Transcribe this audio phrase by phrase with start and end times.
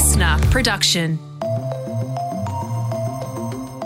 [0.00, 1.18] listener production.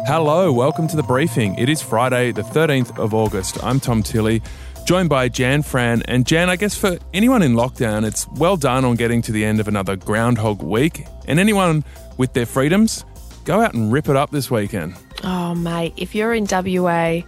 [0.06, 1.58] Hello, welcome to the briefing.
[1.58, 3.60] It is Friday, the 13th of August.
[3.64, 4.40] I'm Tom Tilley,
[4.86, 6.04] joined by Jan Fran.
[6.06, 9.44] And Jan, I guess for anyone in lockdown, it's well done on getting to the
[9.44, 11.04] end of another Groundhog Week.
[11.26, 11.82] And anyone
[12.16, 13.04] with their freedoms,
[13.44, 14.94] go out and rip it up this weekend.
[15.24, 17.22] Oh, mate, if you're in WA,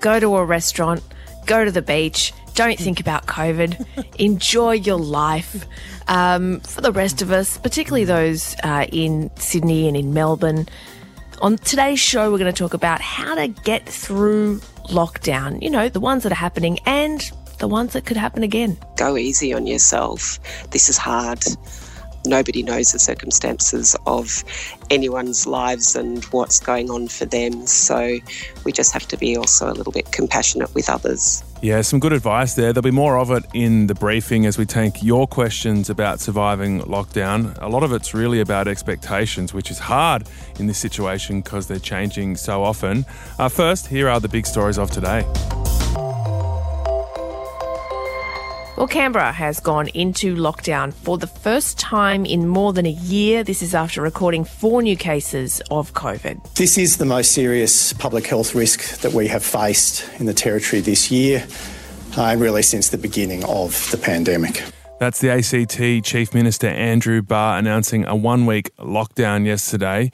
[0.00, 1.00] go to a restaurant,
[1.46, 3.86] go to the beach, don't think about COVID,
[4.18, 5.64] enjoy your life.
[6.08, 10.66] Um, for the rest of us, particularly those uh, in Sydney and in Melbourne,
[11.42, 14.58] on today's show, we're going to talk about how to get through
[14.88, 15.62] lockdown.
[15.62, 18.78] You know, the ones that are happening and the ones that could happen again.
[18.96, 20.40] Go easy on yourself.
[20.70, 21.44] This is hard
[22.26, 24.44] nobody knows the circumstances of
[24.90, 27.66] anyone's lives and what's going on for them.
[27.66, 28.18] So
[28.64, 31.42] we just have to be also a little bit compassionate with others.
[31.62, 32.72] Yeah, some good advice there.
[32.72, 36.82] There'll be more of it in the briefing as we take your questions about surviving
[36.82, 37.60] lockdown.
[37.62, 41.78] A lot of it's really about expectations, which is hard in this situation because they're
[41.78, 43.06] changing so often.
[43.38, 45.24] Uh, first, here are the big stories of today.
[48.76, 53.42] Well, Canberra has gone into lockdown for the first time in more than a year.
[53.42, 56.56] This is after recording four new cases of COVID.
[56.56, 60.82] This is the most serious public health risk that we have faced in the Territory
[60.82, 61.46] this year,
[62.18, 64.62] uh, and really since the beginning of the pandemic.
[65.00, 70.10] That's the ACT Chief Minister Andrew Barr announcing a one week lockdown yesterday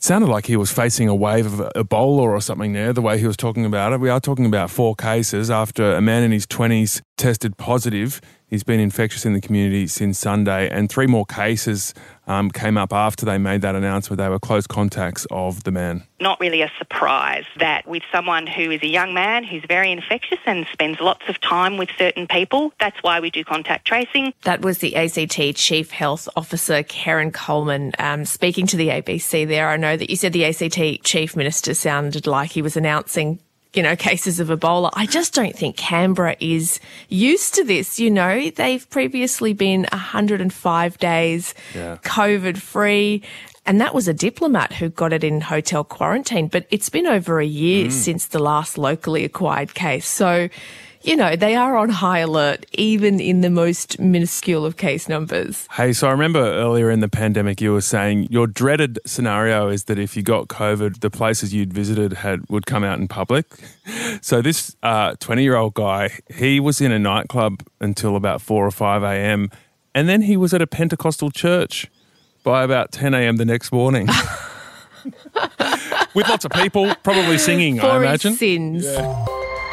[0.00, 3.26] sounded like he was facing a wave of Ebola or something there, the way he
[3.26, 4.00] was talking about it.
[4.00, 8.20] We are talking about four cases after a man in his 20s tested positive.
[8.46, 11.94] He's been infectious in the community since Sunday, and three more cases
[12.26, 14.18] um, came up after they made that announcement.
[14.18, 16.04] They were close contacts of the man.
[16.18, 20.38] Not really a surprise that with someone who is a young man who's very infectious
[20.46, 24.32] and spends lots of time with certain people, that's why we do contact tracing.
[24.42, 29.68] That was the ACT Chief Health Officer, Kerryn Coleman, um, speaking to the ABC there.
[29.68, 33.40] I know that you said the ACT Chief Minister sounded like he was announcing
[33.72, 34.90] you know, cases of Ebola.
[34.94, 38.00] I just don't think Canberra is used to this.
[38.00, 41.98] You know, they've previously been 105 days yeah.
[42.02, 43.22] COVID free.
[43.66, 46.48] And that was a diplomat who got it in hotel quarantine.
[46.48, 47.92] But it's been over a year mm.
[47.92, 50.08] since the last locally acquired case.
[50.08, 50.48] So,
[51.02, 55.66] you know, they are on high alert, even in the most minuscule of case numbers.
[55.72, 59.84] Hey, so I remember earlier in the pandemic, you were saying your dreaded scenario is
[59.84, 63.46] that if you got COVID, the places you'd visited had would come out in public.
[64.22, 69.02] So this twenty-year-old uh, guy, he was in a nightclub until about four or five
[69.02, 69.50] a.m.,
[69.94, 71.90] and then he was at a Pentecostal church
[72.44, 73.36] by about ten a.m.
[73.36, 74.08] the next morning.
[76.14, 78.34] With lots of people, probably singing, For I imagine.
[78.34, 78.84] sins.
[78.84, 79.26] Yeah.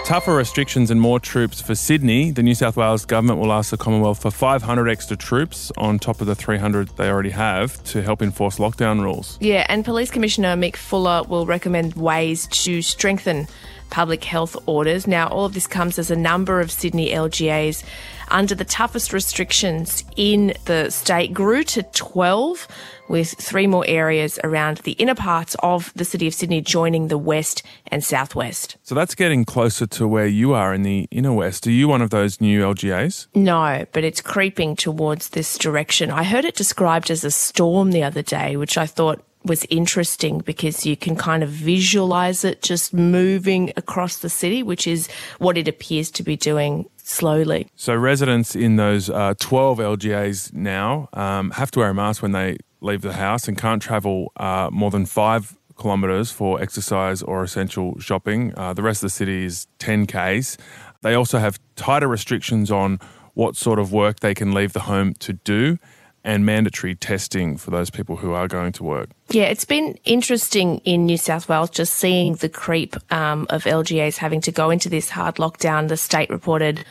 [0.07, 2.31] Tougher restrictions and more troops for Sydney.
[2.31, 6.21] The New South Wales government will ask the Commonwealth for 500 extra troops on top
[6.21, 9.37] of the 300 they already have to help enforce lockdown rules.
[9.41, 13.49] Yeah, and Police Commissioner Mick Fuller will recommend ways to strengthen
[13.89, 15.07] public health orders.
[15.07, 17.83] Now, all of this comes as a number of Sydney LGAs
[18.29, 22.67] under the toughest restrictions in the state grew to 12
[23.07, 27.17] with three more areas around the inner parts of the city of Sydney joining the
[27.17, 28.77] west and southwest.
[28.83, 31.65] So that's getting closer to where you are in the inner west.
[31.67, 33.27] Are you one of those new LGAs?
[33.33, 36.11] No, but it's creeping towards this direction.
[36.11, 40.39] I heard it described as a storm the other day, which I thought was interesting
[40.39, 45.09] because you can kind of visualize it just moving across the city, which is
[45.39, 47.67] what it appears to be doing slowly.
[47.75, 52.33] So residents in those uh, 12 LGAs now um, have to wear a mask when
[52.33, 57.43] they leave the house and can't travel uh, more than five kilometres for exercise or
[57.43, 58.53] essential shopping.
[58.57, 60.57] Uh, the rest of the city is 10 Ks.
[61.01, 62.99] They also have tighter restrictions on
[63.33, 65.77] what sort of work they can leave the home to do
[66.23, 69.09] and mandatory testing for those people who are going to work.
[69.29, 74.17] Yeah, it's been interesting in New South Wales just seeing the creep um, of LGAs
[74.17, 75.87] having to go into this hard lockdown.
[75.87, 76.83] The state reported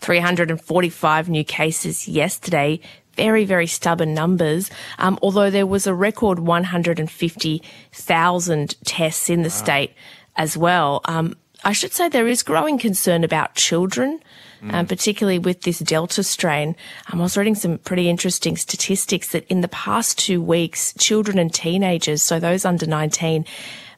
[0.00, 2.80] 345 new cases yesterday.
[3.14, 4.70] Very, very stubborn numbers.
[4.98, 9.54] Um, although there was a record 150,000 tests in the wow.
[9.54, 9.92] state
[10.36, 11.00] as well.
[11.04, 14.20] Um, I should say there is growing concern about children
[14.62, 14.72] mm.
[14.72, 16.76] um, particularly with this Delta strain.
[17.12, 21.38] Um, I was reading some pretty interesting statistics that in the past two weeks, children
[21.38, 23.44] and teenagers, so those under 19,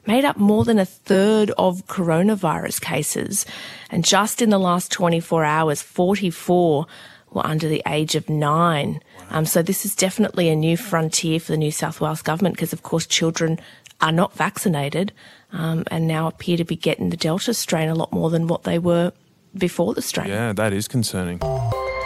[0.05, 3.45] made up more than a third of coronavirus cases.
[3.89, 6.85] And just in the last 24 hours, 44
[7.31, 9.01] were under the age of nine.
[9.29, 12.73] Um, so this is definitely a new frontier for the New South Wales government because,
[12.73, 13.59] of course, children
[14.01, 15.11] are not vaccinated
[15.51, 18.63] um, and now appear to be getting the Delta strain a lot more than what
[18.63, 19.13] they were
[19.55, 20.29] before the strain.
[20.29, 21.39] Yeah, that is concerning.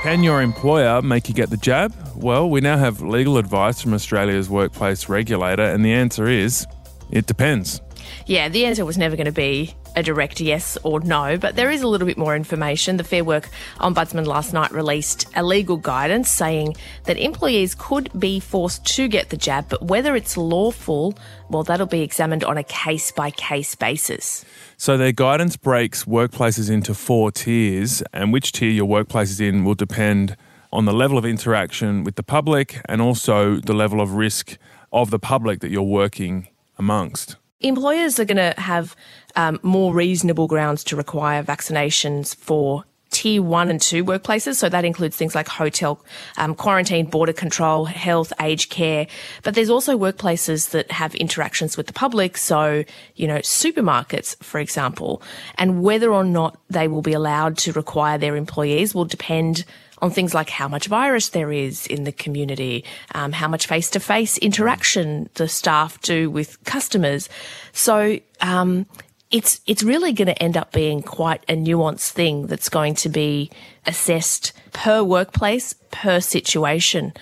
[0.04, 1.94] Can your employer make you get the jab?
[2.16, 6.68] Well, we now have legal advice from Australia's workplace regulator, and the answer is
[7.12, 7.82] it depends.
[8.28, 11.72] Yeah, the answer was never going to be a direct yes or no, but there
[11.72, 12.98] is a little bit more information.
[12.98, 13.48] The Fair Work
[13.80, 16.76] Ombudsman last night released a legal guidance saying
[17.06, 21.18] that employees could be forced to get the jab, but whether it's lawful,
[21.50, 24.44] well, that'll be examined on a case by case basis.
[24.76, 29.64] So their guidance breaks workplaces into four tiers, and which tier your workplace is in
[29.64, 30.36] will depend
[30.74, 34.58] on the level of interaction with the public and also the level of risk
[34.92, 37.38] of the public that you're working amongst.
[37.62, 38.96] Employers are going to have
[39.36, 44.56] um, more reasonable grounds to require vaccinations for tier one and two workplaces.
[44.56, 46.04] So that includes things like hotel,
[46.38, 49.08] um, quarantine, border control, health, aged care.
[49.42, 52.38] But there's also workplaces that have interactions with the public.
[52.38, 52.84] So,
[53.16, 55.24] you know, supermarkets, for example,
[55.56, 59.66] and whether or not they will be allowed to require their employees will depend
[60.00, 62.84] on things like how much virus there is in the community,
[63.16, 67.30] um, how much face to face interaction the staff do with customers.
[67.74, 68.86] So, um,
[69.30, 73.10] it's it's really going to end up being quite a nuanced thing that's going to
[73.10, 73.52] be
[73.86, 77.14] assessed per workplace, per situation.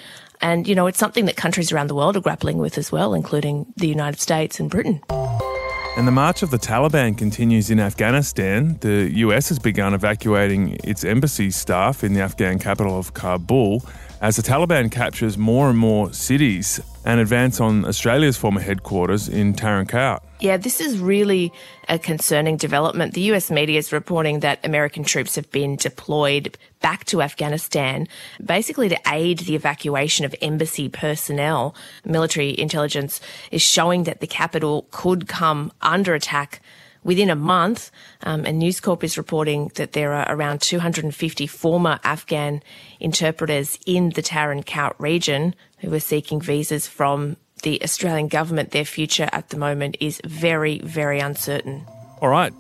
[0.42, 3.13] And, you know, it's something that countries around the world are grappling with as well,
[3.13, 5.01] including the United States and Britain.
[5.98, 8.78] And the march of the Taliban continues in Afghanistan.
[8.82, 13.82] The US has begun evacuating its embassy staff in the Afghan capital of Kabul
[14.25, 19.54] as the Taliban captures more and more cities and advance on Australia's former headquarters in
[19.54, 20.24] Tarin Kowt.
[20.39, 21.54] Yeah, this is really
[21.89, 23.13] a concerning development.
[23.13, 28.07] The US media is reporting that American troops have been deployed back to Afghanistan,
[28.44, 31.75] basically to aid the evacuation of embassy personnel.
[32.04, 36.62] Military intelligence is showing that the capital could come under attack
[37.06, 37.92] within a month.
[38.24, 42.62] Um, and News Corp is reporting that there are around 250 former Afghan
[43.00, 48.86] interpreters in the Tarin Kowt region who are seeking visas from the Australian government, their
[48.86, 51.86] future at the moment is very, very uncertain.
[52.22, 52.54] All right,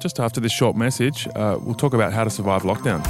[0.00, 3.02] just after this short message, uh, we'll talk about how to survive lockdown.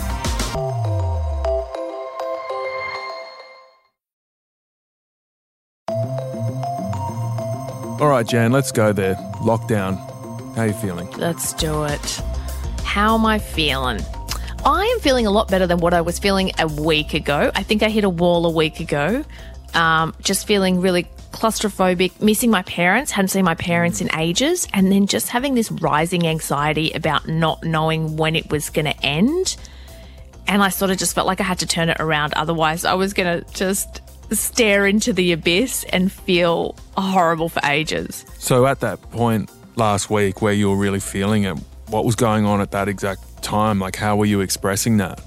[8.01, 9.15] All right, Jan, let's go there.
[9.43, 10.12] Lockdown.
[10.55, 11.11] How are you feeling?
[11.13, 12.23] Let's do it.
[12.85, 14.01] How am I feeling?
[14.67, 17.51] I am feeling a lot better than what I was feeling a week ago.
[17.55, 19.25] I think I hit a wall a week ago.
[19.73, 24.93] Um, just feeling really claustrophobic, missing my parents, hadn't seen my parents in ages, and
[24.93, 29.57] then just having this rising anxiety about not knowing when it was going to end.
[30.47, 32.35] And I sort of just felt like I had to turn it around.
[32.35, 38.27] Otherwise, I was going to just stare into the abyss and feel horrible for ages.
[38.39, 41.59] So, at that point last week where you were really feeling it,
[41.89, 43.79] what was going on at that exact time?
[43.79, 45.21] Like, how were you expressing that?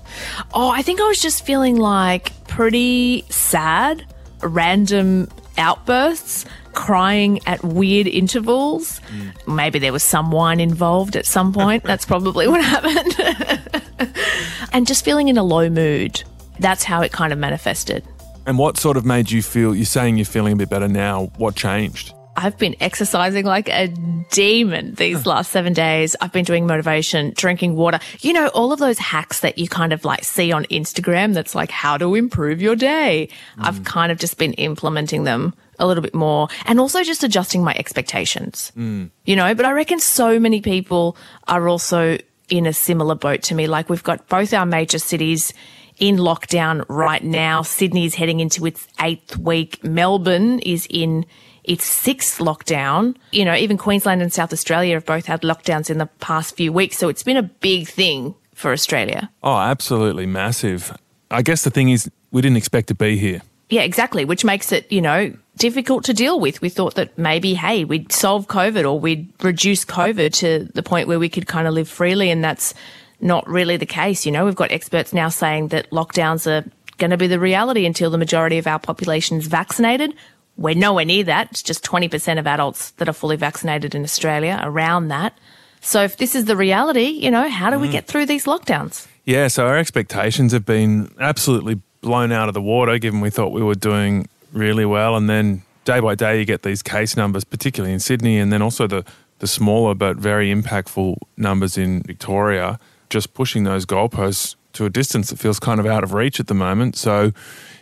[0.53, 4.05] Oh, I think I was just feeling like pretty sad,
[4.41, 8.99] random outbursts, crying at weird intervals.
[9.11, 9.55] Mm.
[9.55, 11.83] Maybe there was some wine involved at some point.
[11.85, 14.13] That's probably what happened.
[14.73, 16.23] and just feeling in a low mood.
[16.59, 18.03] That's how it kind of manifested.
[18.45, 19.75] And what sort of made you feel?
[19.75, 21.31] You're saying you're feeling a bit better now.
[21.37, 22.13] What changed?
[22.37, 23.87] I've been exercising like a
[24.31, 26.15] demon these last seven days.
[26.19, 29.93] I've been doing motivation, drinking water, you know, all of those hacks that you kind
[29.93, 33.29] of like see on Instagram that's like how to improve your day.
[33.57, 33.65] Mm.
[33.65, 37.63] I've kind of just been implementing them a little bit more and also just adjusting
[37.63, 39.09] my expectations, mm.
[39.25, 42.17] you know, but I reckon so many people are also
[42.49, 43.67] in a similar boat to me.
[43.67, 45.53] Like we've got both our major cities
[45.97, 47.61] in lockdown right now.
[47.61, 49.83] Sydney's heading into its eighth week.
[49.83, 51.25] Melbourne is in
[51.67, 53.15] its sixth lockdown.
[53.31, 56.71] You know, even Queensland and South Australia have both had lockdowns in the past few
[56.71, 56.97] weeks.
[56.97, 59.29] So it's been a big thing for Australia.
[59.43, 60.97] Oh, absolutely massive.
[61.31, 63.41] I guess the thing is, we didn't expect to be here.
[63.69, 66.61] Yeah, exactly, which makes it, you know, difficult to deal with.
[66.61, 71.07] We thought that maybe, hey, we'd solve COVID or we'd reduce COVID to the point
[71.07, 72.29] where we could kind of live freely.
[72.29, 72.73] And that's
[73.21, 74.25] not really the case.
[74.25, 77.85] You know, we've got experts now saying that lockdowns are going to be the reality
[77.85, 80.13] until the majority of our population is vaccinated.
[80.57, 81.51] We're nowhere near that.
[81.51, 85.37] It's just 20% of adults that are fully vaccinated in Australia, around that.
[85.81, 87.81] So if this is the reality, you know, how do mm.
[87.81, 89.07] we get through these lockdowns?
[89.25, 93.51] Yeah, so our expectations have been absolutely blown out of the water given we thought
[93.51, 97.43] we were doing really well and then day by day you get these case numbers
[97.43, 99.03] particularly in Sydney and then also the
[99.39, 105.29] the smaller but very impactful numbers in Victoria just pushing those goalposts to a distance
[105.29, 106.95] that feels kind of out of reach at the moment.
[106.95, 107.31] So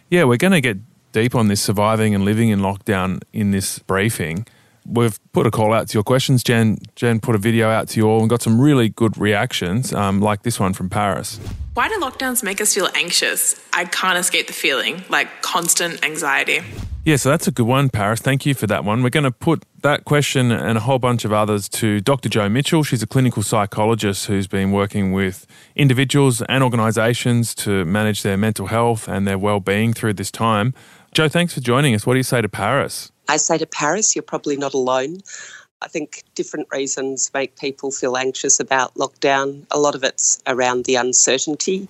[0.10, 0.78] yeah, we're going to get
[1.14, 4.46] deep on this surviving and living in lockdown in this briefing.
[4.86, 6.44] we've put a call out to your questions.
[6.44, 9.94] Jen, Jen put a video out to you all and got some really good reactions,
[9.94, 11.40] um, like this one from Paris.
[11.74, 13.56] Why do lockdowns make us feel anxious?
[13.72, 16.60] I can't escape the feeling, like constant anxiety.
[17.06, 18.22] Yeah, so that's a good one, Paris.
[18.22, 19.04] Thank you for that one.
[19.04, 22.30] We're going to put that question and a whole bunch of others to Dr.
[22.30, 22.84] Jo Mitchell.
[22.84, 28.68] She's a clinical psychologist who's been working with individuals and organisations to manage their mental
[28.68, 30.74] health and their well-being through this time.
[31.14, 32.08] Jo, thanks for joining us.
[32.08, 33.12] What do you say to Paris?
[33.28, 35.20] I say to Paris, you're probably not alone.
[35.84, 39.66] I think different reasons make people feel anxious about lockdown.
[39.72, 41.88] A lot of it's around the uncertainty.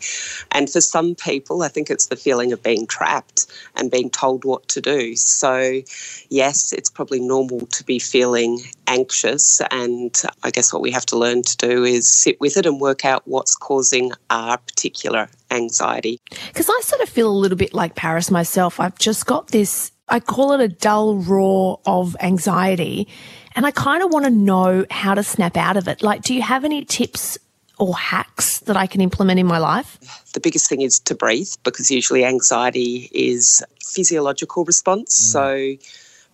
[0.51, 4.45] And for some people, I think it's the feeling of being trapped and being told
[4.45, 5.15] what to do.
[5.15, 5.81] So,
[6.29, 9.61] yes, it's probably normal to be feeling anxious.
[9.71, 12.81] And I guess what we have to learn to do is sit with it and
[12.81, 16.19] work out what's causing our particular anxiety.
[16.47, 18.79] Because I sort of feel a little bit like Paris myself.
[18.79, 23.07] I've just got this, I call it a dull roar of anxiety.
[23.55, 26.01] And I kind of want to know how to snap out of it.
[26.01, 27.37] Like, do you have any tips
[27.77, 29.97] or hacks that I can implement in my life?
[30.33, 35.15] The biggest thing is to breathe because usually anxiety is physiological response.
[35.15, 35.31] Mm.
[35.31, 35.85] So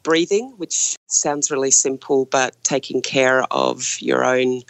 [0.03, 4.61] breathing, which sounds really simple, but taking care of your own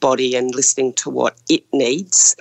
[0.00, 2.36] body and listening to what it needs.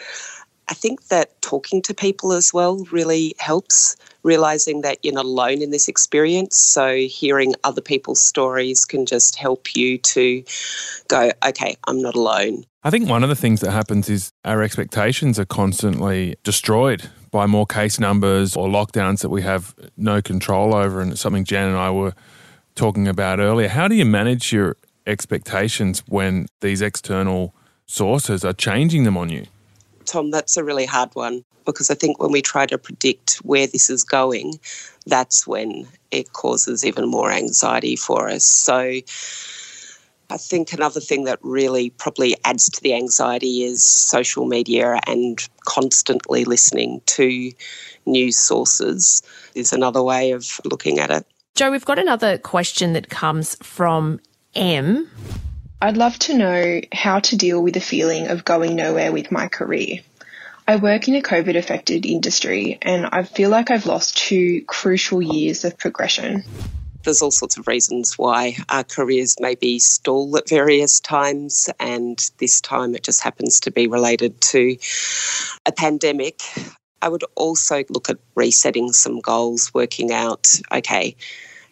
[0.69, 5.61] I think that talking to people as well really helps, realizing that you're not alone
[5.61, 6.57] in this experience.
[6.57, 10.43] So, hearing other people's stories can just help you to
[11.07, 12.65] go, okay, I'm not alone.
[12.83, 17.45] I think one of the things that happens is our expectations are constantly destroyed by
[17.45, 21.01] more case numbers or lockdowns that we have no control over.
[21.01, 22.13] And it's something Jan and I were
[22.75, 23.67] talking about earlier.
[23.69, 27.53] How do you manage your expectations when these external
[27.85, 29.45] sources are changing them on you?
[30.07, 33.67] Tom, that's a really hard one because I think when we try to predict where
[33.67, 34.59] this is going,
[35.05, 38.45] that's when it causes even more anxiety for us.
[38.45, 38.77] So
[40.29, 45.47] I think another thing that really probably adds to the anxiety is social media and
[45.65, 47.51] constantly listening to
[48.05, 49.21] news sources
[49.55, 51.25] is another way of looking at it.
[51.55, 54.19] Jo, we've got another question that comes from
[54.53, 55.09] M.
[55.79, 59.47] I'd love to know how to deal with the feeling of going nowhere with my
[59.47, 59.99] career.
[60.67, 65.21] I work in a COVID affected industry and I feel like I've lost two crucial
[65.21, 66.43] years of progression.
[67.03, 72.19] There's all sorts of reasons why our careers may be stalled at various times, and
[72.39, 74.75] this time it just happens to be related to
[75.65, 76.41] a pandemic.
[77.01, 81.15] I would also look at resetting some goals, working out, okay,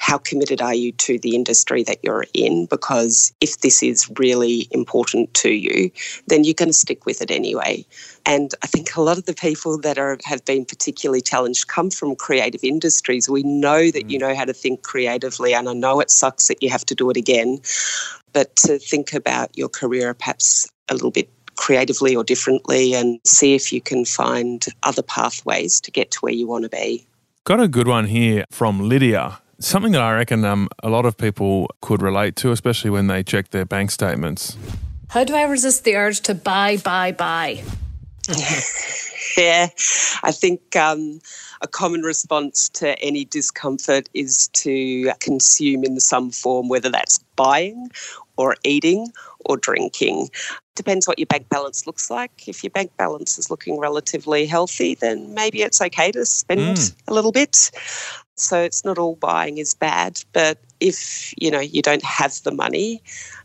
[0.05, 2.67] how committed are you to the industry that you're in?
[2.67, 5.89] Because if this is really important to you,
[6.27, 7.83] then you're going to stick with it anyway.
[8.23, 11.89] And I think a lot of the people that are have been particularly challenged come
[11.89, 13.27] from creative industries.
[13.27, 14.21] We know that you mm.
[14.21, 17.09] know how to think creatively, and I know it sucks that you have to do
[17.09, 17.61] it again,
[18.31, 23.55] but to think about your career perhaps a little bit creatively or differently and see
[23.55, 27.07] if you can find other pathways to get to where you want to be.
[27.43, 29.39] Got a good one here from Lydia.
[29.59, 33.23] Something that I reckon um, a lot of people could relate to, especially when they
[33.23, 34.57] check their bank statements.
[35.09, 37.63] How do I resist the urge to buy, buy, buy?
[39.37, 39.67] yeah,
[40.23, 41.19] I think um,
[41.61, 47.91] a common response to any discomfort is to consume in some form, whether that's buying
[48.37, 49.11] or eating
[49.45, 50.29] or drinking.
[50.75, 52.47] Depends what your bank balance looks like.
[52.47, 56.95] If your bank balance is looking relatively healthy, then maybe it's okay to spend mm.
[57.07, 57.71] a little bit.
[58.35, 62.51] So it's not all buying is bad, but if you know you don't have the
[62.51, 63.01] money,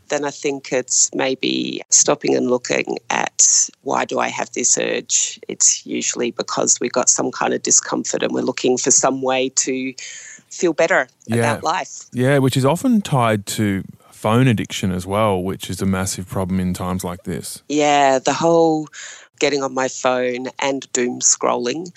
[0.09, 5.39] then I think it's maybe stopping and looking at why do I have this urge?
[5.47, 9.49] It's usually because we've got some kind of discomfort and we're looking for some way
[9.49, 9.93] to
[10.49, 11.37] feel better yeah.
[11.37, 12.03] about life.
[12.11, 16.59] Yeah, which is often tied to phone addiction as well, which is a massive problem
[16.59, 17.63] in times like this.
[17.69, 18.87] Yeah, the whole
[19.39, 21.91] getting on my phone and doom scrolling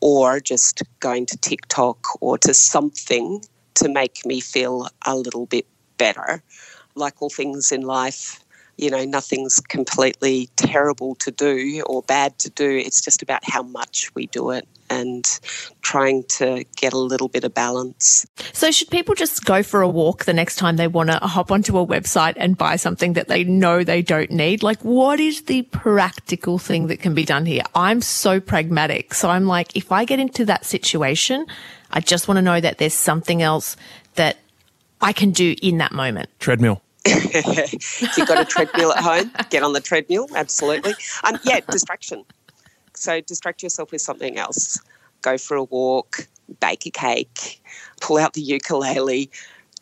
[0.00, 3.42] or just going to TikTok or to something
[3.74, 5.66] to make me feel a little bit
[5.98, 6.42] better.
[6.94, 8.40] Like all things in life,
[8.76, 12.68] you know, nothing's completely terrible to do or bad to do.
[12.76, 15.40] It's just about how much we do it and
[15.82, 18.26] trying to get a little bit of balance.
[18.52, 21.50] So, should people just go for a walk the next time they want to hop
[21.50, 24.62] onto a website and buy something that they know they don't need?
[24.62, 27.62] Like, what is the practical thing that can be done here?
[27.74, 29.14] I'm so pragmatic.
[29.14, 31.46] So, I'm like, if I get into that situation,
[31.90, 33.76] I just want to know that there's something else
[34.16, 34.38] that
[35.00, 36.28] I can do in that moment.
[36.40, 36.82] Treadmill.
[37.06, 40.28] if you've got a treadmill at home, get on the treadmill.
[40.34, 40.92] Absolutely.
[41.24, 42.24] Um, yeah, distraction.
[43.00, 44.78] So distract yourself with something else.
[45.22, 46.28] Go for a walk,
[46.60, 47.62] bake a cake,
[48.02, 49.30] pull out the ukulele,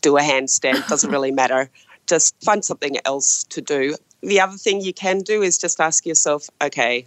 [0.02, 1.68] do a handstand, doesn't really matter.
[2.06, 3.96] Just find something else to do.
[4.22, 7.06] The other thing you can do is just ask yourself, okay,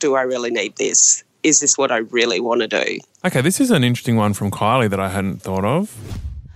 [0.00, 1.22] do I really need this?
[1.44, 2.98] Is this what I really want to do?
[3.24, 5.96] Okay, this is an interesting one from Kylie that I hadn't thought of.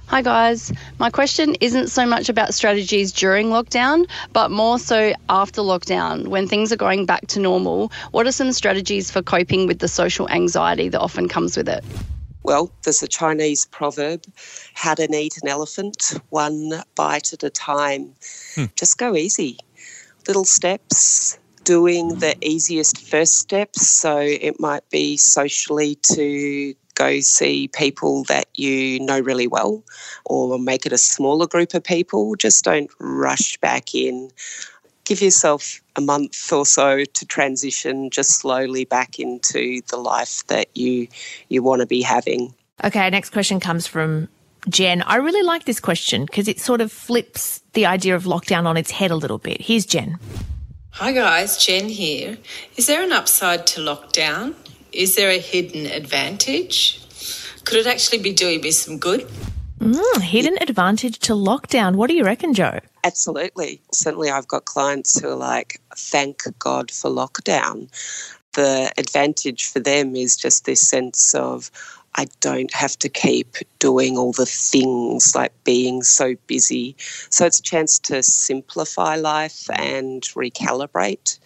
[0.08, 5.60] Hi guys, my question isn't so much about strategies during lockdown, but more so after
[5.60, 7.92] lockdown when things are going back to normal.
[8.12, 11.84] What are some strategies for coping with the social anxiety that often comes with it?
[12.42, 14.24] Well, there's a Chinese proverb
[14.72, 18.14] how to eat an elephant, one bite at a time.
[18.54, 18.64] Hmm.
[18.76, 19.58] Just go easy.
[20.26, 23.86] Little steps, doing the easiest first steps.
[23.86, 29.82] So it might be socially to go see people that you know really well
[30.24, 32.34] or make it a smaller group of people.
[32.34, 34.30] Just don't rush back in.
[35.04, 40.66] Give yourself a month or so to transition just slowly back into the life that
[40.76, 41.08] you
[41.48, 42.52] you want to be having.
[42.84, 44.28] Okay, next question comes from
[44.68, 45.02] Jen.
[45.02, 48.76] I really like this question because it sort of flips the idea of lockdown on
[48.76, 49.62] its head a little bit.
[49.62, 50.18] Here's Jen.
[50.90, 52.38] Hi guys, Jen here.
[52.76, 54.54] Is there an upside to lockdown?
[54.92, 57.02] Is there a hidden advantage?
[57.64, 59.28] Could it actually be doing me some good?
[59.80, 61.96] Mm, hidden advantage to lockdown.
[61.96, 62.80] What do you reckon, Jo?
[63.04, 63.80] Absolutely.
[63.92, 67.88] Certainly, I've got clients who are like, thank God for lockdown.
[68.54, 71.70] The advantage for them is just this sense of,
[72.14, 76.96] I don't have to keep doing all the things like being so busy.
[77.30, 81.38] So it's a chance to simplify life and recalibrate.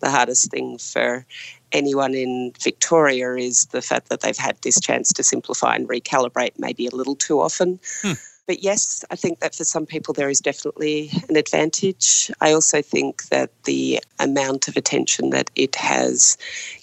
[0.00, 1.24] The hardest thing for
[1.72, 6.58] anyone in Victoria is the fact that they've had this chance to simplify and recalibrate
[6.58, 7.80] maybe a little too often.
[8.02, 8.12] Hmm.
[8.48, 12.30] But yes, I think that for some people there is definitely an advantage.
[12.40, 16.36] I also think that the amount of attention that it has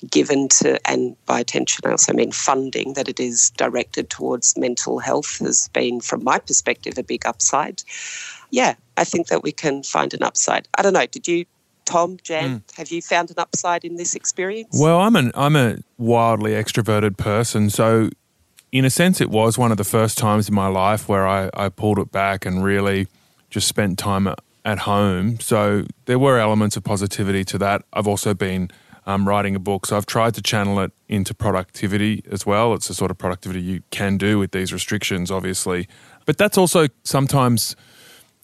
[0.09, 4.99] given to, and by attention I also mean funding, that it is directed towards mental
[4.99, 7.83] health has been, from my perspective, a big upside.
[8.51, 10.67] Yeah, I think that we can find an upside.
[10.77, 11.45] I don't know, did you,
[11.89, 14.77] Tom, Jan, have you found an upside in this experience?
[14.79, 18.09] Well, I'm an I'm a wildly extroverted person, so
[18.71, 21.49] in a sense, it was one of the first times in my life where I,
[21.53, 23.07] I pulled it back and really
[23.49, 25.39] just spent time at, at home.
[25.39, 27.83] So there were elements of positivity to that.
[27.91, 28.69] I've also been
[29.07, 32.75] um, writing a book, so I've tried to channel it into productivity as well.
[32.75, 35.87] It's the sort of productivity you can do with these restrictions, obviously.
[36.27, 37.75] But that's also sometimes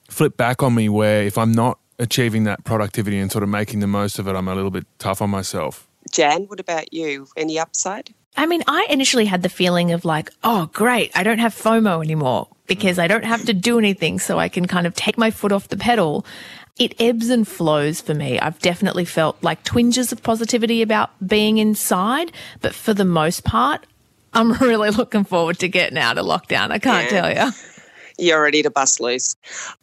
[0.09, 3.79] flipped back on me where if I'm not achieving that productivity and sort of making
[3.79, 5.87] the most of it, I'm a little bit tough on myself.
[6.11, 7.27] Jan, what about you?
[7.35, 8.13] Any upside?
[8.37, 12.03] I mean, I initially had the feeling of like, oh, great, I don't have FOMO
[12.03, 14.19] anymore because I don't have to do anything.
[14.19, 16.25] So I can kind of take my foot off the pedal.
[16.77, 18.37] It ebbs and flows for me.
[18.39, 23.85] I've definitely felt like twinges of positivity about being inside, but for the most part,
[24.33, 26.71] I'm really looking forward to getting out of lockdown.
[26.71, 27.21] I can't Yeah.
[27.21, 27.53] tell you.
[28.17, 29.35] You're ready to bust loose.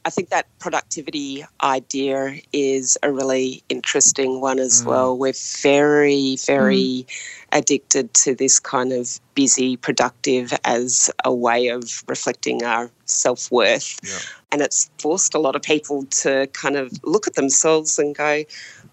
[0.05, 4.87] I think that productivity idea is a really interesting one as mm.
[4.87, 5.17] well.
[5.17, 7.07] We're very, very mm.
[7.53, 13.99] addicted to this kind of busy, productive as a way of reflecting our self worth.
[14.51, 18.45] And it's forced a lot of people to kind of look at themselves and go,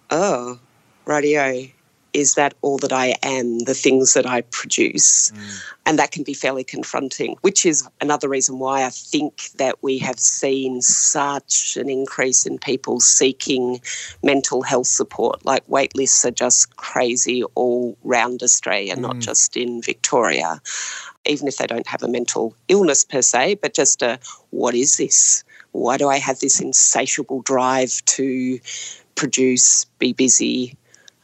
[0.10, 0.60] oh,
[1.06, 1.68] radio.
[2.14, 5.32] Is that all that I am, the things that I produce?
[5.32, 5.64] Mm.
[5.86, 9.98] And that can be fairly confronting, which is another reason why I think that we
[10.00, 13.82] have seen such an increase in people seeking
[14.24, 15.46] mental health support.
[15.46, 19.22] Like wait lists are just crazy all round Australia, not mm.
[19.22, 20.62] just in Victoria.
[21.26, 24.20] Even if they don't have a mental illness per se, but just a
[24.52, 25.44] what is this?
[25.72, 28.60] Why do I have this insatiable drive to
[29.16, 30.76] produce, be busy,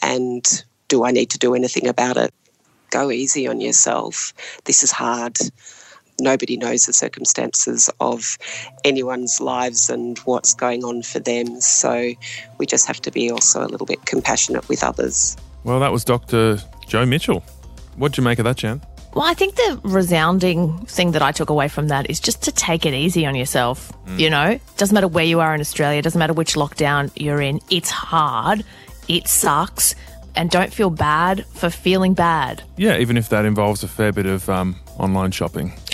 [0.02, 0.64] and
[0.96, 2.34] do I need to do anything about it?
[2.90, 4.34] Go easy on yourself.
[4.64, 5.38] This is hard.
[6.22, 8.38] Nobody knows the circumstances of
[8.86, 11.60] anyone's lives and what's going on for them.
[11.60, 12.14] So
[12.60, 15.36] we just have to be also a little bit compassionate with others.
[15.66, 16.60] Well, that was Dr.
[16.88, 17.44] Jo Mitchell.
[17.98, 18.82] What'd you make of that, Jan?
[19.16, 22.54] Well, I think the resounding thing that I took away from that is just to
[22.54, 23.92] take it easy on yourself.
[24.06, 24.20] Mm.
[24.20, 27.60] You know, doesn't matter where you are in Australia, doesn't matter which lockdown you're in.
[27.70, 28.64] It's hard,
[29.10, 29.94] it sucks,
[30.36, 32.64] and don't feel bad for feeling bad.
[32.78, 35.74] Yeah, even if that involves a fair bit of um, online shopping.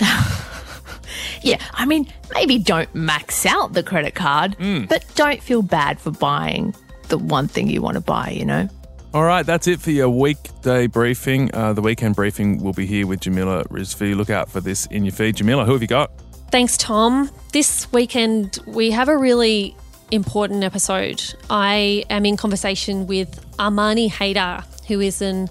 [1.42, 4.56] Yeah, I mean, maybe don't max out the credit card,
[4.88, 6.74] but don't feel bad for buying
[7.08, 8.68] the one thing you want to buy, you know?
[9.12, 11.54] All right, that's it for your weekday briefing.
[11.54, 14.16] Uh, the weekend briefing will be here with Jamila Rizvi.
[14.16, 15.36] Look out for this in your feed.
[15.36, 16.10] Jamila, who have you got?
[16.50, 17.28] Thanks, Tom.
[17.52, 19.76] This weekend, we have a really
[20.12, 21.34] important episode.
[21.48, 25.48] I am in conversation with Amani Haydar, who is an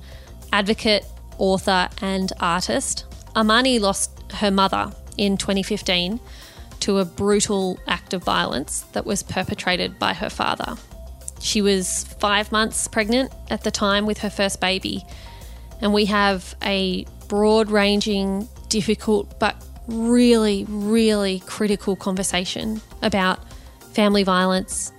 [0.54, 1.04] advocate,
[1.40, 3.06] author, and artist.
[3.36, 6.20] Amani lost her mother in 2015
[6.82, 10.78] to a brutal act of violence that was perpetrated by her father.
[11.40, 15.04] She was five months pregnant at the time with her first baby,
[15.82, 19.56] and we have a broad ranging, difficult, but
[19.88, 23.40] really, really critical conversation about
[23.94, 24.92] family violence,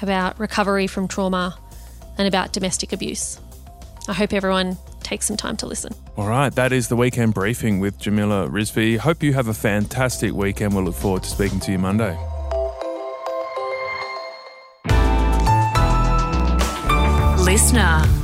[0.00, 1.56] about recovery from trauma,
[2.18, 3.40] and about domestic abuse.
[4.08, 5.94] I hope everyone takes some time to listen.
[6.16, 8.98] All right, that is the weekend briefing with Jamila Rizvi.
[8.98, 10.74] Hope you have a fantastic weekend.
[10.74, 12.16] We'll look forward to speaking to you Monday.
[17.44, 18.21] Listener.